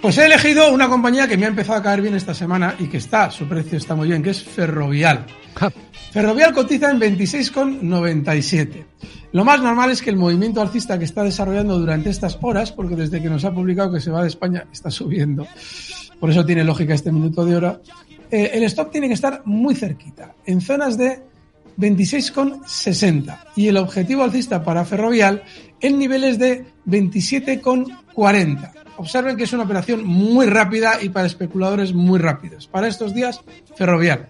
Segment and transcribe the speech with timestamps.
[0.00, 2.86] Pues he elegido una compañía que me ha empezado a caer bien esta semana y
[2.86, 5.26] que está, su precio está muy bien, que es Ferrovial.
[6.12, 8.84] Ferrovial cotiza en 26,97.
[9.32, 12.94] Lo más normal es que el movimiento alcista que está desarrollando durante estas horas, porque
[12.94, 15.46] desde que nos ha publicado que se va de España está subiendo,
[16.20, 17.80] por eso tiene lógica este minuto de hora,
[18.30, 21.22] eh, el stop tiene que estar muy cerquita, en zonas de
[21.76, 25.42] 26,60 y el objetivo alcista para Ferrovial
[25.80, 28.72] en niveles de 27,40.
[28.98, 32.66] Observen que es una operación muy rápida y para especuladores muy rápidos.
[32.66, 33.40] Para estos días,
[33.76, 34.28] Ferrovial.